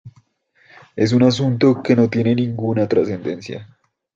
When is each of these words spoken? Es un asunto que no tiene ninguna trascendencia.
Es 0.95 1.13
un 1.13 1.21
asunto 1.21 1.83
que 1.83 1.95
no 1.95 2.09
tiene 2.09 2.33
ninguna 2.33 2.87
trascendencia. 2.87 3.67